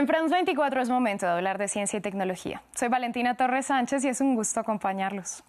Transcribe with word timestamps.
En 0.00 0.06
France 0.06 0.34
24 0.34 0.80
es 0.80 0.88
momento 0.88 1.26
de 1.26 1.32
hablar 1.32 1.58
de 1.58 1.68
ciencia 1.68 1.98
y 1.98 2.00
tecnología. 2.00 2.62
Soy 2.74 2.88
Valentina 2.88 3.34
Torres 3.34 3.66
Sánchez 3.66 4.02
y 4.06 4.08
es 4.08 4.22
un 4.22 4.34
gusto 4.34 4.58
acompañarlos. 4.58 5.44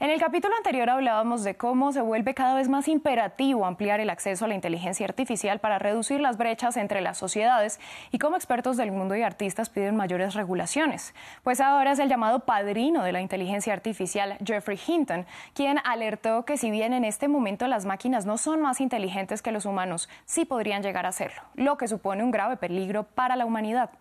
En 0.00 0.10
el 0.10 0.18
capítulo 0.18 0.56
anterior 0.56 0.90
hablábamos 0.90 1.44
de 1.44 1.54
cómo 1.54 1.92
se 1.92 2.00
vuelve 2.00 2.34
cada 2.34 2.56
vez 2.56 2.68
más 2.68 2.88
imperativo 2.88 3.64
ampliar 3.64 4.00
el 4.00 4.10
acceso 4.10 4.44
a 4.44 4.48
la 4.48 4.56
inteligencia 4.56 5.06
artificial 5.06 5.60
para 5.60 5.78
reducir 5.78 6.18
las 6.18 6.36
brechas 6.36 6.76
entre 6.76 7.00
las 7.00 7.16
sociedades 7.16 7.78
y 8.10 8.18
cómo 8.18 8.34
expertos 8.34 8.76
del 8.76 8.90
mundo 8.90 9.14
y 9.14 9.22
artistas 9.22 9.70
piden 9.70 9.94
mayores 9.94 10.34
regulaciones. 10.34 11.14
Pues 11.44 11.60
ahora 11.60 11.92
es 11.92 12.00
el 12.00 12.08
llamado 12.08 12.40
padrino 12.40 13.04
de 13.04 13.12
la 13.12 13.20
inteligencia 13.20 13.72
artificial, 13.72 14.36
Jeffrey 14.44 14.80
Hinton, 14.84 15.26
quien 15.54 15.78
alertó 15.84 16.44
que 16.44 16.56
si 16.56 16.72
bien 16.72 16.92
en 16.92 17.04
este 17.04 17.28
momento 17.28 17.68
las 17.68 17.84
máquinas 17.84 18.26
no 18.26 18.36
son 18.36 18.62
más 18.62 18.80
inteligentes 18.80 19.42
que 19.42 19.52
los 19.52 19.64
humanos, 19.64 20.08
sí 20.24 20.44
podrían 20.44 20.82
llegar 20.82 21.06
a 21.06 21.12
serlo, 21.12 21.42
lo 21.54 21.76
que 21.76 21.86
supone 21.86 22.24
un 22.24 22.32
grave 22.32 22.56
peligro 22.56 23.04
para 23.04 23.36
la 23.36 23.46
humanidad. 23.46 23.91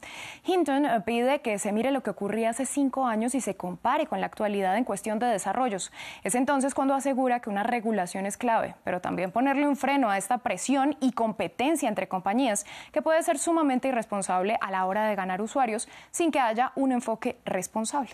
Hinton 0.46 0.86
eh, 0.86 1.02
pide 1.02 1.42
que 1.42 1.60
se 1.60 1.72
mire 1.72 1.92
lo 1.92 2.02
que 2.02 2.10
ocurría 2.10 2.50
hace 2.50 2.66
cinco 2.66 3.06
años 3.06 3.36
y 3.36 3.42
se 3.42 3.56
compare 3.56 4.08
con 4.08 4.20
la 4.20 4.28
actualidad 4.28 4.78
en 4.78 4.84
cuestión 4.84 5.20
de 5.20 5.28
desarrollos. 5.28 5.92
Es 6.24 6.36
entonces 6.36 6.74
cuando 6.74 6.94
asegura 6.94 7.40
que 7.40 7.50
una 7.50 7.64
regulación 7.64 8.26
es 8.26 8.38
clave, 8.38 8.76
pero 8.84 9.02
también 9.02 9.32
ponerle 9.32 9.68
un 9.68 9.76
freno 9.76 10.10
a 10.10 10.18
esta 10.18 10.40
presión 10.40 10.98
y 11.00 11.12
competencia 11.12 11.90
entre 11.90 12.08
compañías 12.08 12.66
que 12.92 13.02
puede 13.02 13.22
ser 13.24 13.38
sumamente 13.38 13.88
irresponsable 13.88 14.58
a 14.62 14.72
la 14.72 14.86
hora 14.86 15.08
de 15.08 15.16
ganar 15.16 15.42
usuarios 15.42 15.88
sin 16.12 16.32
que 16.32 16.40
haya 16.40 16.72
un 16.76 16.92
enfoque 16.92 17.38
responsable. 17.46 18.12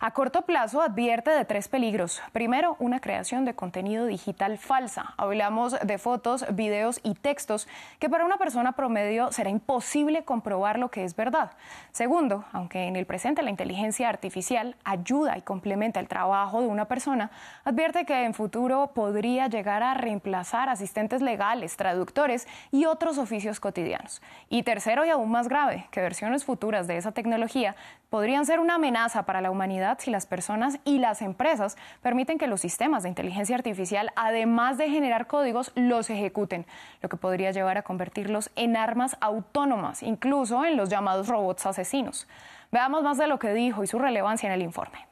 A 0.00 0.10
corto 0.12 0.42
plazo 0.42 0.82
advierte 0.82 1.30
de 1.30 1.44
tres 1.44 1.68
peligros. 1.68 2.22
Primero, 2.32 2.76
una 2.78 3.00
creación 3.00 3.44
de 3.44 3.54
contenido 3.54 4.06
digital 4.06 4.58
falsa. 4.58 5.14
Hablamos 5.16 5.76
de 5.80 5.98
fotos, 5.98 6.44
videos 6.52 7.00
y 7.02 7.14
textos 7.14 7.68
que 7.98 8.08
para 8.08 8.24
una 8.24 8.38
persona 8.38 8.72
promedio 8.72 9.32
será 9.32 9.50
imposible 9.50 10.24
comprobar 10.24 10.78
lo 10.78 10.90
que 10.90 11.04
es 11.04 11.11
verdad. 11.16 11.52
Segundo, 11.90 12.44
aunque 12.52 12.84
en 12.84 12.96
el 12.96 13.06
presente 13.06 13.42
la 13.42 13.50
inteligencia 13.50 14.08
artificial 14.08 14.76
ayuda 14.84 15.36
y 15.38 15.42
complementa 15.42 16.00
el 16.00 16.08
trabajo 16.08 16.60
de 16.60 16.68
una 16.68 16.86
persona, 16.86 17.30
advierte 17.64 18.04
que 18.04 18.24
en 18.24 18.34
futuro 18.34 18.92
podría 18.94 19.48
llegar 19.48 19.82
a 19.82 19.94
reemplazar 19.94 20.68
asistentes 20.68 21.22
legales, 21.22 21.76
traductores 21.76 22.46
y 22.70 22.84
otros 22.84 23.18
oficios 23.18 23.60
cotidianos. 23.60 24.22
Y 24.48 24.62
tercero 24.62 25.04
y 25.04 25.10
aún 25.10 25.30
más 25.30 25.48
grave, 25.48 25.86
que 25.90 26.00
versiones 26.00 26.44
futuras 26.44 26.86
de 26.86 26.96
esa 26.96 27.12
tecnología 27.12 27.76
podrían 28.12 28.44
ser 28.44 28.60
una 28.60 28.74
amenaza 28.74 29.22
para 29.24 29.40
la 29.40 29.50
humanidad 29.50 29.96
si 29.98 30.10
las 30.10 30.26
personas 30.26 30.78
y 30.84 30.98
las 30.98 31.22
empresas 31.22 31.78
permiten 32.02 32.36
que 32.36 32.46
los 32.46 32.60
sistemas 32.60 33.02
de 33.02 33.08
inteligencia 33.08 33.56
artificial, 33.56 34.10
además 34.16 34.76
de 34.76 34.90
generar 34.90 35.26
códigos, 35.26 35.72
los 35.76 36.10
ejecuten, 36.10 36.66
lo 37.00 37.08
que 37.08 37.16
podría 37.16 37.52
llevar 37.52 37.78
a 37.78 37.82
convertirlos 37.82 38.50
en 38.54 38.76
armas 38.76 39.16
autónomas, 39.20 40.02
incluso 40.02 40.62
en 40.66 40.76
los 40.76 40.90
llamados 40.92 41.28
robots 41.28 41.66
asesinos. 41.66 42.28
Veamos 42.70 43.02
más 43.02 43.18
de 43.18 43.26
lo 43.26 43.38
que 43.38 43.52
dijo 43.52 43.82
y 43.82 43.86
su 43.86 43.98
relevancia 43.98 44.46
en 44.46 44.52
el 44.52 44.62
informe. 44.62 45.08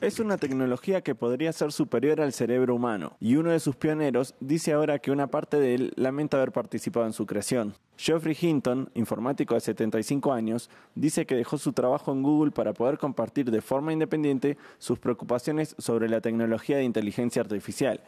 Es 0.00 0.18
una 0.18 0.38
tecnología 0.38 1.02
que 1.02 1.14
podría 1.14 1.52
ser 1.52 1.72
superior 1.72 2.20
al 2.20 2.32
cerebro 2.32 2.74
humano, 2.74 3.16
y 3.20 3.36
uno 3.36 3.50
de 3.50 3.60
sus 3.60 3.76
pioneros 3.76 4.34
dice 4.40 4.72
ahora 4.72 4.98
que 4.98 5.10
una 5.10 5.26
parte 5.26 5.58
de 5.58 5.74
él 5.74 5.92
lamenta 5.96 6.38
haber 6.38 6.52
participado 6.52 7.06
en 7.06 7.12
su 7.12 7.26
creación. 7.26 7.74
Geoffrey 8.02 8.34
Hinton, 8.40 8.88
informático 8.94 9.52
de 9.54 9.60
75 9.60 10.32
años, 10.32 10.70
dice 10.94 11.26
que 11.26 11.34
dejó 11.34 11.58
su 11.58 11.74
trabajo 11.74 12.12
en 12.12 12.22
Google 12.22 12.50
para 12.50 12.72
poder 12.72 12.96
compartir 12.96 13.50
de 13.50 13.60
forma 13.60 13.92
independiente 13.92 14.56
sus 14.78 14.98
preocupaciones 14.98 15.74
sobre 15.76 16.08
la 16.08 16.22
tecnología 16.22 16.78
de 16.78 16.84
inteligencia 16.84 17.42
artificial. 17.42 18.00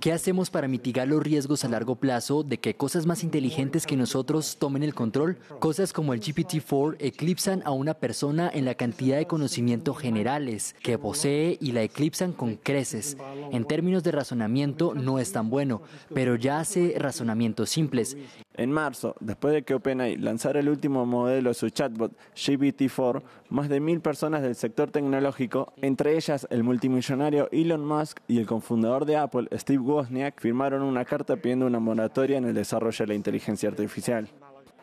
¿Qué 0.00 0.12
hacemos 0.12 0.50
para 0.50 0.68
mitigar 0.68 1.08
los 1.08 1.20
riesgos 1.20 1.64
a 1.64 1.68
largo 1.68 1.96
plazo 1.96 2.44
de 2.44 2.58
que 2.58 2.76
cosas 2.76 3.04
más 3.04 3.24
inteligentes 3.24 3.84
que 3.84 3.96
nosotros 3.96 4.58
tomen 4.58 4.84
el 4.84 4.94
control? 4.94 5.36
Cosas 5.58 5.92
como 5.92 6.14
el 6.14 6.20
GPT-4 6.20 6.98
eclipsan 7.00 7.62
a 7.64 7.72
una 7.72 7.94
persona 7.94 8.48
en 8.54 8.64
la 8.64 8.76
cantidad 8.76 9.16
de 9.16 9.26
conocimiento 9.26 9.92
generales 9.92 10.76
que 10.84 10.98
posee 10.98 11.58
y 11.60 11.72
la 11.72 11.82
eclipsan 11.82 12.32
con 12.32 12.54
creces. 12.54 13.16
En 13.50 13.64
términos 13.64 14.04
de 14.04 14.12
razonamiento 14.12 14.94
no 14.94 15.18
es 15.18 15.32
tan 15.32 15.50
bueno, 15.50 15.82
pero 16.14 16.36
ya 16.36 16.60
hace 16.60 16.94
razonamiento 16.96 17.55
simples. 17.64 18.16
En 18.54 18.70
marzo, 18.72 19.14
después 19.20 19.54
de 19.54 19.62
que 19.62 19.74
OpenAI 19.74 20.16
lanzara 20.16 20.60
el 20.60 20.68
último 20.68 21.06
modelo 21.06 21.50
de 21.50 21.54
su 21.54 21.70
chatbot 21.70 22.12
GPT-4, 22.34 23.22
más 23.48 23.68
de 23.68 23.80
mil 23.80 24.00
personas 24.00 24.42
del 24.42 24.54
sector 24.54 24.90
tecnológico, 24.90 25.72
entre 25.80 26.16
ellas 26.16 26.46
el 26.50 26.64
multimillonario 26.64 27.48
Elon 27.52 27.86
Musk 27.86 28.18
y 28.28 28.38
el 28.38 28.46
cofundador 28.46 29.06
de 29.06 29.16
Apple, 29.16 29.48
Steve 29.52 29.78
Wozniak, 29.78 30.40
firmaron 30.40 30.82
una 30.82 31.04
carta 31.04 31.36
pidiendo 31.36 31.66
una 31.66 31.80
moratoria 31.80 32.36
en 32.36 32.44
el 32.44 32.54
desarrollo 32.54 33.04
de 33.04 33.06
la 33.06 33.14
inteligencia 33.14 33.68
artificial. 33.68 34.28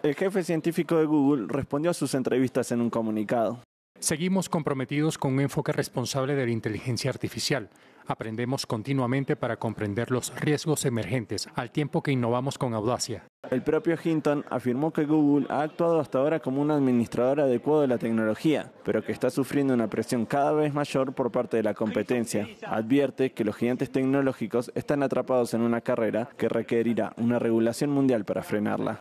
El 0.02 0.16
jefe 0.16 0.44
científico 0.44 0.98
de 0.98 1.06
Google 1.06 1.46
respondió 1.48 1.92
a 1.92 1.94
sus 1.94 2.14
entrevistas 2.14 2.72
en 2.72 2.82
un 2.82 2.90
comunicado. 2.90 3.60
Seguimos 4.04 4.50
comprometidos 4.50 5.18
con 5.18 5.32
un 5.32 5.40
enfoque 5.40 5.72
responsable 5.72 6.36
de 6.36 6.46
la 6.46 6.52
inteligencia 6.52 7.10
artificial. 7.10 7.70
Aprendemos 8.06 8.66
continuamente 8.66 9.38
para 9.38 9.56
comprender 9.56 10.12
los 10.12 10.38
riesgos 10.42 10.84
emergentes, 10.84 11.48
al 11.56 11.72
tiempo 11.72 12.04
que 12.04 12.12
innovamos 12.12 12.58
con 12.58 12.74
audacia. 12.74 13.24
El 13.50 13.64
propio 13.64 13.96
Hinton 14.04 14.44
afirmó 14.50 14.92
que 14.92 15.06
Google 15.06 15.48
ha 15.50 15.62
actuado 15.62 16.02
hasta 16.02 16.18
ahora 16.18 16.42
como 16.42 16.62
un 16.62 16.72
administrador 16.72 17.40
adecuado 17.40 17.80
de 17.80 17.88
la 17.88 17.98
tecnología, 17.98 18.74
pero 18.84 19.06
que 19.06 19.14
está 19.14 19.30
sufriendo 19.30 19.74
una 19.74 19.90
presión 19.90 20.26
cada 20.26 20.52
vez 20.52 20.74
mayor 20.74 21.14
por 21.14 21.32
parte 21.32 21.56
de 21.56 21.64
la 21.64 21.74
competencia. 21.74 22.50
Advierte 22.68 23.32
que 23.32 23.46
los 23.46 23.56
gigantes 23.56 23.90
tecnológicos 23.90 24.70
están 24.76 25.02
atrapados 25.02 25.54
en 25.54 25.62
una 25.62 25.80
carrera 25.80 26.28
que 26.36 26.50
requerirá 26.50 27.14
una 27.16 27.40
regulación 27.40 27.90
mundial 27.90 28.26
para 28.26 28.44
frenarla. 28.44 29.00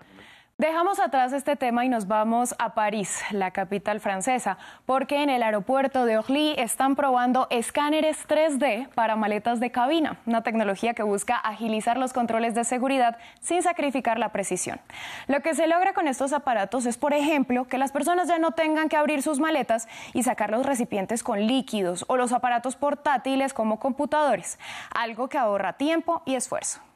Dejamos 0.63 1.01
atrás 1.01 1.33
este 1.33 1.57
tema 1.57 1.85
y 1.85 1.89
nos 1.89 2.07
vamos 2.07 2.55
a 2.61 2.73
París, 2.75 3.21
la 3.33 3.51
capital 3.51 3.99
francesa, 3.99 4.59
porque 4.87 5.21
en 5.21 5.29
el 5.29 5.43
aeropuerto 5.43 6.05
de 6.05 6.19
Orly 6.19 6.55
están 6.57 6.95
probando 6.95 7.49
escáneres 7.51 8.29
3D 8.29 8.89
para 8.91 9.17
maletas 9.17 9.59
de 9.59 9.73
cabina, 9.73 10.21
una 10.25 10.45
tecnología 10.45 10.95
que 10.95 11.03
busca 11.03 11.35
agilizar 11.35 11.99
los 11.99 12.13
controles 12.13 12.55
de 12.55 12.63
seguridad 12.63 13.19
sin 13.41 13.65
sacrificar 13.65 14.21
la 14.21 14.29
precisión. 14.29 14.79
Lo 15.27 15.41
que 15.41 15.57
se 15.57 15.67
logra 15.67 15.95
con 15.95 16.07
estos 16.07 16.33
aparatos 16.33 16.87
es, 16.87 16.97
por 16.97 17.13
ejemplo, 17.13 17.65
que 17.65 17.77
las 17.77 17.91
personas 17.91 18.29
ya 18.29 18.39
no 18.39 18.53
tengan 18.53 18.89
que 18.89 18.97
abrir 18.97 19.21
sus 19.21 19.41
maletas 19.41 19.89
y 20.13 20.23
sacar 20.23 20.51
los 20.51 20.65
recipientes 20.65 21.25
con 21.25 21.45
líquidos 21.45 22.05
o 22.07 22.17
los 22.17 22.33
aparatos 22.33 22.77
portátiles 22.77 23.53
como 23.53 23.81
computadores, 23.81 24.61
algo 24.95 25.29
que 25.29 25.39
ahorra 25.39 25.73
tiempo 25.73 26.23
y 26.25 26.37
esfuerzo. 26.37 26.92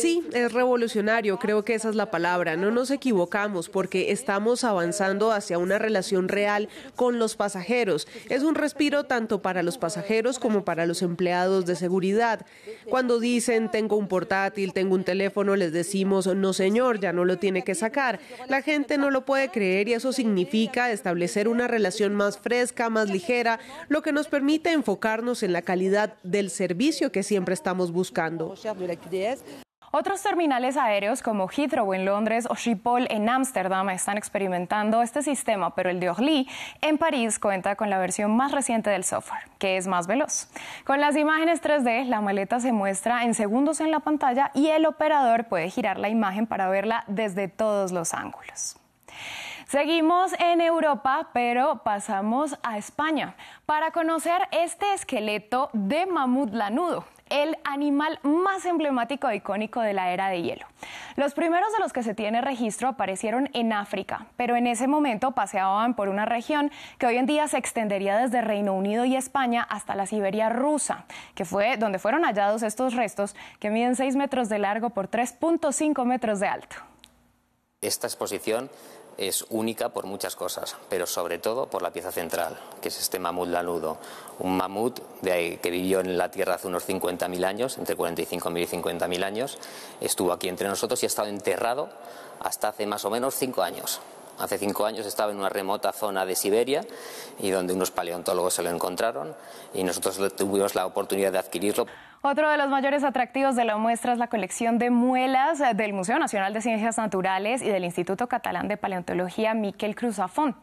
Sí, 0.00 0.22
es 0.32 0.52
revolucionario, 0.52 1.38
creo 1.38 1.64
que 1.64 1.74
esa 1.74 1.88
es 1.88 1.94
la 1.94 2.10
palabra. 2.10 2.56
No 2.56 2.70
nos 2.70 2.90
equivocamos 2.90 3.68
porque 3.68 4.12
estamos 4.12 4.64
avanzando 4.64 5.32
hacia 5.32 5.58
una 5.58 5.78
relación 5.78 6.28
real 6.28 6.68
con 6.96 7.18
los 7.18 7.36
pasajeros. 7.36 8.08
Es 8.28 8.42
un 8.42 8.54
respiro 8.54 9.04
tanto 9.04 9.42
para 9.42 9.62
los 9.62 9.78
pasajeros 9.78 10.38
como 10.38 10.64
para 10.64 10.86
los 10.86 11.02
empleados 11.02 11.66
de 11.66 11.76
seguridad. 11.76 12.46
Cuando 12.88 13.20
dicen 13.20 13.70
tengo 13.70 13.96
un 13.96 14.08
portátil, 14.08 14.72
tengo 14.72 14.94
un 14.94 15.04
teléfono, 15.04 15.56
les 15.56 15.72
decimos 15.72 16.26
no 16.26 16.52
señor, 16.52 17.00
ya 17.00 17.12
no 17.12 17.24
lo 17.24 17.38
tiene 17.38 17.62
que 17.62 17.74
sacar. 17.74 18.20
La 18.48 18.62
gente 18.62 18.98
no 18.98 19.10
lo 19.10 19.24
puede 19.24 19.50
creer 19.50 19.88
y 19.88 19.94
eso 19.94 20.12
significa 20.12 20.90
establecer 20.90 21.48
una 21.48 21.68
relación 21.68 22.14
más 22.14 22.38
fresca, 22.38 22.90
más 22.90 23.10
ligera, 23.10 23.58
lo 23.88 24.02
que 24.02 24.12
nos 24.12 24.28
permite 24.28 24.72
enfocarnos 24.72 25.42
en 25.42 25.52
la 25.52 25.62
calidad 25.62 26.14
del 26.22 26.50
servicio 26.50 27.12
que 27.12 27.22
siempre 27.22 27.54
estamos 27.54 27.92
buscando. 27.92 28.29
Otros 29.92 30.22
terminales 30.22 30.76
aéreos 30.76 31.20
como 31.20 31.48
Heathrow 31.48 31.92
en 31.94 32.04
Londres 32.04 32.46
o 32.48 32.54
Schiphol 32.54 33.08
en 33.10 33.28
Ámsterdam 33.28 33.90
están 33.90 34.18
experimentando 34.18 35.02
este 35.02 35.20
sistema, 35.20 35.74
pero 35.74 35.90
el 35.90 35.98
de 35.98 36.10
Orly 36.10 36.48
en 36.80 36.96
París 36.96 37.40
cuenta 37.40 37.74
con 37.74 37.90
la 37.90 37.98
versión 37.98 38.36
más 38.36 38.52
reciente 38.52 38.88
del 38.88 39.02
software, 39.02 39.42
que 39.58 39.76
es 39.76 39.88
más 39.88 40.06
veloz. 40.06 40.48
Con 40.84 41.00
las 41.00 41.16
imágenes 41.16 41.60
3D, 41.60 42.04
la 42.04 42.20
maleta 42.20 42.60
se 42.60 42.70
muestra 42.70 43.24
en 43.24 43.34
segundos 43.34 43.80
en 43.80 43.90
la 43.90 43.98
pantalla 43.98 44.52
y 44.54 44.68
el 44.68 44.86
operador 44.86 45.46
puede 45.48 45.70
girar 45.70 45.98
la 45.98 46.08
imagen 46.08 46.46
para 46.46 46.68
verla 46.68 47.02
desde 47.08 47.48
todos 47.48 47.90
los 47.90 48.14
ángulos. 48.14 48.76
Seguimos 49.66 50.32
en 50.38 50.60
Europa, 50.60 51.30
pero 51.32 51.82
pasamos 51.82 52.56
a 52.62 52.78
España 52.78 53.34
para 53.66 53.90
conocer 53.90 54.40
este 54.52 54.94
esqueleto 54.94 55.68
de 55.72 56.06
mamut 56.06 56.52
lanudo 56.52 57.04
el 57.30 57.56
animal 57.64 58.18
más 58.22 58.66
emblemático 58.66 59.28
e 59.28 59.36
icónico 59.36 59.80
de 59.80 59.94
la 59.94 60.10
era 60.10 60.28
de 60.28 60.42
hielo. 60.42 60.66
Los 61.16 61.34
primeros 61.34 61.72
de 61.72 61.78
los 61.78 61.92
que 61.92 62.02
se 62.02 62.14
tiene 62.14 62.40
registro 62.40 62.88
aparecieron 62.88 63.48
en 63.52 63.72
África, 63.72 64.26
pero 64.36 64.56
en 64.56 64.66
ese 64.66 64.86
momento 64.86 65.32
paseaban 65.32 65.94
por 65.94 66.08
una 66.08 66.26
región 66.26 66.70
que 66.98 67.06
hoy 67.06 67.16
en 67.16 67.26
día 67.26 67.48
se 67.48 67.56
extendería 67.58 68.16
desde 68.18 68.42
Reino 68.42 68.74
Unido 68.74 69.04
y 69.04 69.16
España 69.16 69.62
hasta 69.62 69.94
la 69.94 70.06
Siberia 70.06 70.48
rusa, 70.50 71.04
que 71.34 71.44
fue 71.44 71.76
donde 71.76 71.98
fueron 71.98 72.24
hallados 72.24 72.62
estos 72.62 72.94
restos 72.94 73.34
que 73.58 73.70
miden 73.70 73.96
6 73.96 74.16
metros 74.16 74.48
de 74.48 74.58
largo 74.58 74.90
por 74.90 75.08
3.5 75.08 76.04
metros 76.04 76.40
de 76.40 76.48
alto. 76.48 76.76
Esta 77.80 78.06
exposición 78.06 78.70
es 79.20 79.44
única 79.50 79.90
por 79.90 80.06
muchas 80.06 80.34
cosas, 80.34 80.76
pero 80.88 81.06
sobre 81.06 81.38
todo 81.38 81.66
por 81.66 81.82
la 81.82 81.92
pieza 81.92 82.10
central, 82.10 82.58
que 82.80 82.88
es 82.88 82.98
este 82.98 83.18
mamut 83.18 83.48
lanudo. 83.48 83.98
Un 84.38 84.56
mamut 84.56 84.98
de, 85.20 85.58
que 85.62 85.70
vivió 85.70 86.00
en 86.00 86.16
la 86.16 86.30
Tierra 86.30 86.54
hace 86.54 86.68
unos 86.68 86.88
50.000 86.88 87.44
años, 87.44 87.76
entre 87.76 87.98
45.000 87.98 88.62
y 88.62 88.66
50.000 88.66 89.22
años, 89.22 89.58
estuvo 90.00 90.32
aquí 90.32 90.48
entre 90.48 90.68
nosotros 90.68 91.02
y 91.02 91.06
ha 91.06 91.08
estado 91.08 91.28
enterrado 91.28 91.90
hasta 92.40 92.68
hace 92.68 92.86
más 92.86 93.04
o 93.04 93.10
menos 93.10 93.34
cinco 93.34 93.62
años. 93.62 94.00
Hace 94.38 94.56
cinco 94.56 94.86
años 94.86 95.04
estaba 95.04 95.32
en 95.32 95.38
una 95.38 95.50
remota 95.50 95.92
zona 95.92 96.24
de 96.24 96.34
Siberia 96.34 96.82
y 97.40 97.50
donde 97.50 97.74
unos 97.74 97.90
paleontólogos 97.90 98.54
se 98.54 98.62
lo 98.62 98.70
encontraron 98.70 99.36
y 99.74 99.84
nosotros 99.84 100.34
tuvimos 100.34 100.74
la 100.74 100.86
oportunidad 100.86 101.30
de 101.30 101.38
adquirirlo. 101.38 101.86
Otro 102.22 102.50
de 102.50 102.58
los 102.58 102.68
mayores 102.68 103.02
atractivos 103.02 103.56
de 103.56 103.64
la 103.64 103.78
muestra 103.78 104.12
es 104.12 104.18
la 104.18 104.26
colección 104.26 104.76
de 104.78 104.90
muelas 104.90 105.58
del 105.74 105.94
Museo 105.94 106.18
Nacional 106.18 106.52
de 106.52 106.60
Ciencias 106.60 106.98
Naturales 106.98 107.62
y 107.62 107.70
del 107.70 107.82
Instituto 107.82 108.26
Catalán 108.26 108.68
de 108.68 108.76
Paleontología 108.76 109.54
Miquel 109.54 109.96
Cruzafont. 109.96 110.54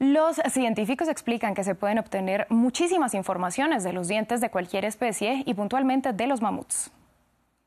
Los 0.00 0.42
científicos 0.50 1.06
explican 1.06 1.54
que 1.54 1.62
se 1.62 1.76
pueden 1.76 2.00
obtener 2.00 2.48
muchísimas 2.50 3.14
informaciones 3.14 3.84
de 3.84 3.92
los 3.92 4.08
dientes 4.08 4.40
de 4.40 4.50
cualquier 4.50 4.84
especie 4.84 5.44
y 5.46 5.54
puntualmente 5.54 6.12
de 6.12 6.26
los 6.26 6.42
mamuts. 6.42 6.90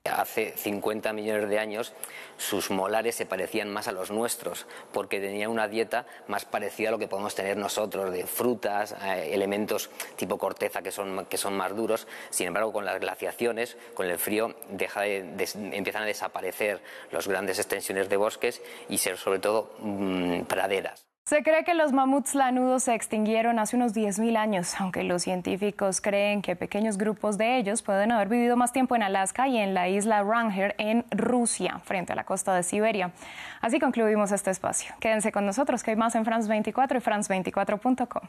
Hace 0.07 0.53
50 0.55 1.13
millones 1.13 1.49
de 1.49 1.59
años 1.59 1.93
sus 2.37 2.69
molares 2.69 3.15
se 3.15 3.25
parecían 3.25 3.71
más 3.71 3.87
a 3.87 3.91
los 3.91 4.11
nuestros 4.11 4.65
porque 4.93 5.19
tenía 5.19 5.49
una 5.49 5.67
dieta 5.67 6.05
más 6.27 6.45
parecida 6.45 6.89
a 6.89 6.91
lo 6.91 6.99
que 6.99 7.07
podemos 7.07 7.35
tener 7.35 7.57
nosotros 7.57 8.11
de 8.11 8.25
frutas, 8.25 8.95
eh, 9.03 9.29
elementos 9.31 9.89
tipo 10.15 10.37
corteza 10.37 10.81
que 10.81 10.91
son, 10.91 11.25
que 11.25 11.37
son 11.37 11.55
más 11.55 11.75
duros. 11.75 12.07
Sin 12.29 12.47
embargo, 12.47 12.71
con 12.71 12.85
las 12.85 12.99
glaciaciones, 12.99 13.77
con 13.93 14.07
el 14.07 14.17
frío, 14.17 14.55
empiezan 14.69 16.03
a 16.03 16.05
desaparecer 16.05 16.81
las 17.11 17.27
grandes 17.27 17.59
extensiones 17.59 18.09
de 18.09 18.17
bosques 18.17 18.61
y 18.89 18.97
ser 18.97 19.17
sobre 19.17 19.39
todo 19.39 19.71
mm, 19.79 20.41
praderas. 20.41 21.07
Se 21.27 21.43
cree 21.43 21.65
que 21.65 21.73
los 21.73 21.91
mamuts 21.91 22.35
lanudos 22.35 22.83
se 22.83 22.95
extinguieron 22.95 23.59
hace 23.59 23.75
unos 23.75 23.93
10.000 23.93 24.37
años, 24.37 24.79
aunque 24.79 25.03
los 25.03 25.23
científicos 25.23 25.99
creen 25.99 26.41
que 26.41 26.55
pequeños 26.55 26.97
grupos 26.97 27.37
de 27.37 27.57
ellos 27.57 27.81
pueden 27.81 28.13
haber 28.13 28.29
vivido 28.29 28.55
más 28.55 28.71
tiempo 28.71 28.95
en 28.95 29.03
Alaska 29.03 29.45
y 29.49 29.57
en 29.57 29.73
la 29.73 29.89
isla 29.89 30.23
Ranger 30.23 30.73
en 30.77 31.03
Rusia, 31.11 31.81
frente 31.83 32.13
a 32.13 32.15
la 32.15 32.23
costa 32.23 32.55
de 32.55 32.63
Siberia. 32.63 33.11
Así 33.59 33.77
concluimos 33.77 34.31
este 34.31 34.51
espacio. 34.51 34.95
Quédense 35.01 35.33
con 35.33 35.45
nosotros, 35.45 35.83
que 35.83 35.91
hay 35.91 35.97
más 35.97 36.15
en 36.15 36.23
France 36.23 36.47
24 36.47 36.97
y 36.97 37.01
France24.com. 37.01 38.23